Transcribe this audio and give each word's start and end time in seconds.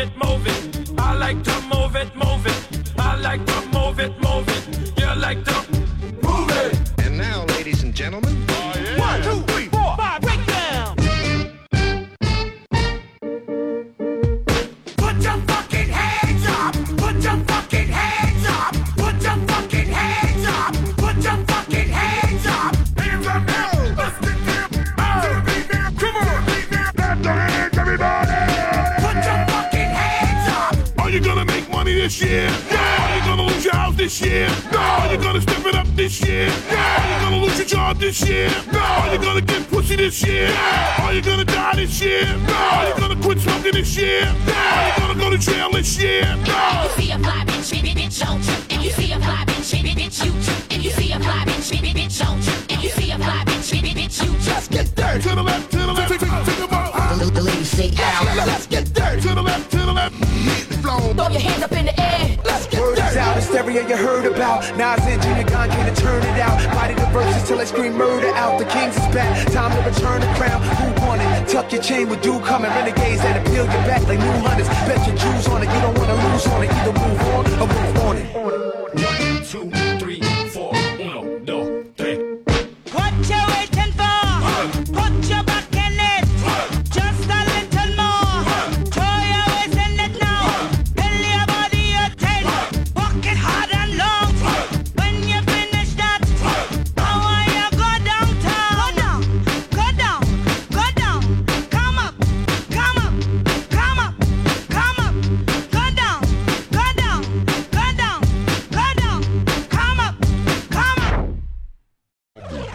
it, 0.00 0.16
move 0.16 0.46
it. 0.46 0.90
I 0.98 1.14
like 1.14 1.42
to 1.44 1.60
move 1.72 1.94
it, 1.96 2.14
move 2.16 2.46
it. 2.46 2.92
I 2.98 3.16
like 3.16 3.44
to 3.46 3.60
move 3.68 4.00
it, 4.00 4.12
move 4.22 4.48
it. 4.48 4.98
You 4.98 5.14
like 5.20 5.44
to 5.44 5.56
move 6.22 6.50
it. 6.62 7.04
And 7.04 7.18
now, 7.18 7.44
ladies 7.56 7.82
and 7.82 7.94
gentlemen, 7.94 8.34
oh, 8.48 8.72
One, 8.98 9.22
two, 9.22 9.49
this 32.10 32.22
year? 32.22 32.50
Yeah. 32.70 33.06
Are 33.06 33.16
you 33.16 33.22
gonna 33.22 33.42
lose 33.42 33.64
your 33.64 33.74
house 33.74 33.94
this 33.94 34.20
year? 34.20 34.48
No. 34.72 34.78
Are 34.78 35.12
you 35.12 35.18
gonna 35.18 35.40
step 35.40 35.64
it 35.64 35.74
up 35.76 35.86
this 35.94 36.20
year? 36.20 36.46
Yeah. 36.46 36.98
Are 36.98 37.06
you 37.06 37.24
gonna 37.24 37.44
lose 37.44 37.58
your 37.58 37.68
job 37.68 37.98
this 37.98 38.28
year? 38.28 38.50
No. 38.72 38.80
Are 38.80 39.12
you 39.12 39.18
gonna 39.20 39.40
get 39.40 39.68
pussy 39.70 39.94
this 39.94 40.20
year? 40.26 40.48
Yeah. 40.48 41.04
Are 41.04 41.12
you 41.12 41.22
gonna 41.22 41.44
die 41.44 41.76
this 41.76 42.00
year? 42.00 42.24
No. 42.48 42.54
Are 42.54 42.88
you 42.88 42.94
gonna 42.98 43.22
quit 43.22 43.38
smoking 43.38 43.72
this 43.74 43.96
year? 43.96 44.22
Yeah. 44.22 44.74
Are 44.74 44.86
you 44.88 44.94
gonna 44.98 45.20
go 45.20 45.30
to 45.30 45.38
jail 45.38 45.70
this 45.70 45.98
year? 46.02 46.24
No. 46.46 46.82
If 46.84 46.98
you 46.98 47.04
see 47.04 47.12
a 47.12 47.18
fly 47.18 47.44
bitch, 47.46 47.70
bitch, 47.78 47.94
bitch, 47.94 48.18
don't 48.18 48.42
you? 48.42 48.54
If 48.74 48.84
you 48.84 48.90
see 48.90 49.12
a 49.12 49.18
fly 49.20 49.44
bitch, 49.46 49.70
bitch, 49.70 49.94
bitch, 49.94 50.24
you 50.24 50.32
too. 50.32 50.74
If 50.74 50.84
you 50.84 50.90
see 50.90 51.12
a 51.12 51.20
fly 51.20 51.44
bitch, 51.46 51.70
bitch, 51.70 51.94
bitch, 51.94 52.18
don't 52.18 52.42
you? 52.42 52.74
If 52.74 52.82
you 52.82 52.90
see 52.90 53.10
a 53.12 53.18
fly 53.18 53.44
bitch, 53.46 53.70
bitch, 53.70 53.94
bitch, 53.94 54.16
you 54.24 54.38
just 54.40 54.70
get 54.72 54.86
dirty. 54.96 55.22
To 55.28 55.34
the 55.36 55.42
left, 55.44 55.70
to 55.70 55.78
the 55.78 55.92
left, 55.92 56.10
take, 56.10 56.20
take, 56.20 56.44
take 56.44 56.58
them 56.58 56.72
out. 56.72 57.18
The, 57.20 57.26
the 57.26 57.42
ladies 57.42 57.70
say, 57.70 57.92
ow, 57.98 58.44
let's 58.46 58.66
get 58.66 58.92
dirty. 58.94 59.22
To 59.22 59.34
the 59.34 59.42
left, 59.42 59.70
to 59.70 59.78
the 59.78 59.92
left. 59.92 60.14
Flow. 60.80 61.12
Throw 61.12 61.28
your 61.28 61.40
hands 61.40 61.62
up 61.62 61.72
in 61.72 61.84
the 61.84 61.89
hysteria 63.70 63.88
you 63.88 64.04
heard 64.04 64.26
about. 64.26 64.62
Nas 64.76 65.00
and 65.06 65.22
Junior 65.22 65.44
Gong 65.44 65.70
came 65.70 65.86
to 65.86 66.00
turn 66.00 66.22
it 66.22 66.40
out. 66.40 66.58
Body 66.74 66.94
the 66.94 67.06
verses 67.06 67.46
till 67.48 67.58
I 67.58 67.64
scream 67.64 67.96
murder 67.96 68.28
out. 68.34 68.58
The 68.58 68.64
kings 68.66 68.96
is 68.96 69.06
back, 69.14 69.50
time 69.52 69.70
to 69.70 69.88
return 69.88 70.20
the 70.20 70.26
crown. 70.34 70.62
Who 70.62 71.06
won 71.06 71.20
it? 71.20 71.48
Tuck 71.48 71.72
your 71.72 71.82
chain 71.82 72.08
with 72.08 72.22
dude 72.22 72.42
coming. 72.44 72.70
Renegades 72.70 73.22
that 73.22 73.36
appeal 73.40 73.64
your 73.64 73.84
back 73.86 74.02
like 74.06 74.18
new 74.18 74.38
hunters. 74.46 74.68
Bet 74.86 75.06
your 75.06 75.16
Jews 75.16 75.48
on 75.48 75.62
it, 75.62 75.66
you 75.72 75.80
don't 75.80 75.96
wanna 75.98 76.14
lose 76.32 76.46
on 76.46 76.59
it. 76.59 76.59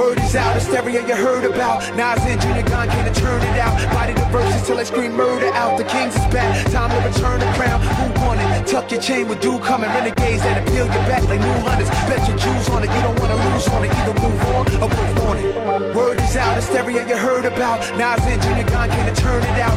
Word 0.00 0.18
is 0.18 0.34
out, 0.34 0.54
hysteria 0.54 1.06
you 1.06 1.14
heard 1.14 1.44
about. 1.44 1.84
Nas 1.94 2.24
and 2.24 2.40
Junior 2.40 2.62
Gong 2.62 2.88
came 2.88 3.04
to 3.04 3.12
turn 3.20 3.42
it 3.42 3.58
out. 3.60 3.76
Body 3.92 4.14
the 4.14 4.24
verses 4.32 4.66
till 4.66 4.78
I 4.78 4.84
scream 4.84 5.12
murder 5.12 5.52
out. 5.52 5.76
The 5.76 5.84
kings 5.84 6.16
is 6.16 6.24
back, 6.32 6.56
time 6.72 6.88
to 6.88 7.00
return 7.06 7.38
the 7.38 7.44
crown. 7.52 7.82
Who 8.00 8.24
won 8.24 8.38
it? 8.38 8.66
Tuck 8.66 8.90
your 8.90 9.02
chain 9.02 9.28
with 9.28 9.42
dude 9.42 9.60
coming. 9.60 9.90
Renegades 9.90 10.42
that 10.42 10.56
appeal 10.56 10.86
your 10.86 11.04
back 11.04 11.22
like 11.28 11.40
new 11.40 11.58
hunters. 11.68 11.90
Bet 12.08 12.26
your 12.26 12.38
Jews 12.38 12.66
on 12.70 12.82
it, 12.82 12.88
you 12.88 13.02
don't 13.04 13.20
wanna 13.20 13.36
lose 13.52 13.68
on 13.68 13.84
it. 13.84 13.92
Either 13.92 14.16
move 14.24 14.40
on 14.56 14.64
or 14.80 14.88
move 14.88 15.18
on 15.28 15.36
it. 15.36 15.94
Word 15.94 16.18
is 16.18 16.34
out, 16.34 16.56
hysteria 16.56 17.06
you 17.06 17.18
heard 17.18 17.44
about. 17.44 17.80
Nas 18.00 18.24
and 18.24 18.40
Junior 18.40 18.64
Gong 18.72 18.88
came 18.88 19.04
to 19.04 19.20
turn 19.20 19.42
it 19.42 19.58
out. 19.60 19.76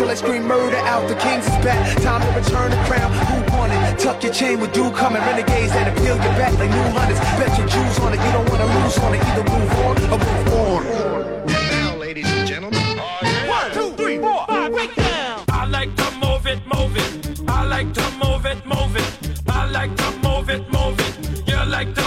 Body 0.00 0.14
the 0.14 0.16
till 0.16 0.28
I 0.28 0.32
scream 0.32 0.48
murder 0.48 0.76
out. 0.76 1.08
The 1.08 1.14
kings 1.16 1.44
is 1.44 1.64
back, 1.64 1.96
time 2.02 2.20
to 2.22 2.40
return 2.40 2.70
the 2.70 2.76
crown. 2.88 3.12
Who 3.12 3.56
won 3.56 3.70
it? 3.70 3.98
Tuck 3.98 4.22
your 4.22 4.32
chain 4.32 4.60
with 4.60 4.72
dude 4.72 4.94
coming. 4.94 5.20
Renegades 5.20 5.72
that 5.72 5.88
appeal 5.88 6.16
your 6.16 6.34
back 6.40 6.58
like 6.58 6.70
new 6.70 6.98
hunters. 6.98 7.18
Bet 7.38 7.58
your 7.58 7.68
Jews 7.68 7.98
on 8.00 8.12
it, 8.14 8.20
you 8.24 8.32
don't 8.32 8.48
wanna 8.48 8.66
lose 8.80 8.98
on 8.98 9.14
it. 9.14 9.22
Either 9.24 9.44
move 9.44 9.72
on 9.84 9.96
or 10.12 10.18
move 10.18 10.54
on. 10.54 11.46
now, 11.46 11.96
ladies 11.96 12.26
and 12.32 12.48
gentlemen, 12.48 12.80
oh, 12.98 13.48
One, 13.48 13.72
two, 13.72 13.90
three, 13.96 14.18
four, 14.18 14.44
five, 14.46 14.72
break 14.72 14.94
down. 14.94 15.44
I 15.50 15.66
like 15.66 15.94
to 15.96 16.10
move 16.24 16.46
it, 16.46 16.60
move 16.66 16.96
it. 16.96 17.40
I 17.48 17.64
like 17.64 17.92
to 17.92 18.10
move 18.24 18.46
it, 18.46 18.66
move 18.66 18.96
it. 18.96 19.42
I 19.48 19.68
like 19.70 19.94
to 19.96 20.10
move 20.24 20.48
it, 20.48 20.72
move 20.72 21.00
it. 21.00 21.48
You 21.48 21.60
like 21.66 21.94
to 21.94 22.06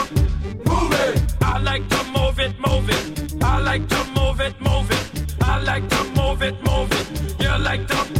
move 0.70 0.94
it. 1.06 1.22
I 1.42 1.60
like 1.60 1.88
to 1.90 2.04
move 2.06 2.40
it, 2.40 2.60
move 2.60 2.90
it. 2.90 3.44
I 3.44 3.60
like 3.60 3.88
to 3.88 4.04
move 4.16 4.42
it, 4.42 4.60
move 4.60 4.90
it. 4.92 5.03
Like 7.74 7.88
to 7.88 8.13